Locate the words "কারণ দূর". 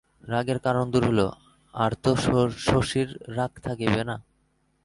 0.65-1.03